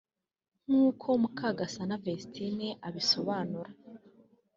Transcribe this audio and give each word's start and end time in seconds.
nk’uko 0.65 1.07
Mukagasana 1.21 1.95
Vestine 2.03 2.67
abisobanura 2.87 3.71